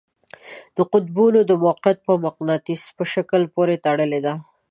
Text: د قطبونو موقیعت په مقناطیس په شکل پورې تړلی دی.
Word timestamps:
د 0.77 0.77
قطبونو 0.91 1.39
موقیعت 1.65 1.97
په 2.07 2.13
مقناطیس 2.25 2.81
په 2.97 3.03
شکل 3.13 3.41
پورې 3.55 3.75
تړلی 3.85 4.19
دی. 4.25 4.35